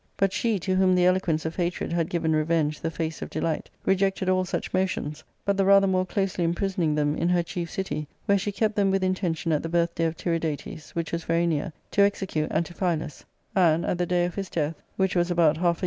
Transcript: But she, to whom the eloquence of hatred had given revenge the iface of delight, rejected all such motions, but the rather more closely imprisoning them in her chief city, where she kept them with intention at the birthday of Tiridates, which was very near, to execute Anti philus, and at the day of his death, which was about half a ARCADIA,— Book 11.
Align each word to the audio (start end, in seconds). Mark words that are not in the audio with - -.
But 0.17 0.33
she, 0.33 0.57
to 0.61 0.75
whom 0.77 0.95
the 0.95 1.05
eloquence 1.05 1.45
of 1.45 1.55
hatred 1.57 1.93
had 1.93 2.09
given 2.09 2.35
revenge 2.35 2.81
the 2.81 2.89
iface 2.89 3.21
of 3.21 3.29
delight, 3.29 3.69
rejected 3.85 4.29
all 4.29 4.43
such 4.45 4.73
motions, 4.73 5.23
but 5.45 5.57
the 5.57 5.63
rather 5.63 5.85
more 5.85 6.07
closely 6.07 6.43
imprisoning 6.43 6.95
them 6.95 7.15
in 7.15 7.29
her 7.29 7.43
chief 7.43 7.69
city, 7.69 8.07
where 8.25 8.39
she 8.39 8.51
kept 8.51 8.75
them 8.75 8.89
with 8.89 9.03
intention 9.03 9.51
at 9.51 9.61
the 9.61 9.69
birthday 9.69 10.05
of 10.05 10.17
Tiridates, 10.17 10.89
which 10.95 11.11
was 11.11 11.23
very 11.25 11.45
near, 11.45 11.71
to 11.91 12.01
execute 12.01 12.51
Anti 12.51 12.73
philus, 12.73 13.25
and 13.55 13.85
at 13.85 13.99
the 13.99 14.07
day 14.07 14.25
of 14.25 14.33
his 14.33 14.49
death, 14.49 14.81
which 14.95 15.15
was 15.15 15.29
about 15.29 15.57
half 15.57 15.57
a 15.59 15.61
ARCADIA,— 15.61 15.65
Book 15.65 15.77
11. 15.77 15.79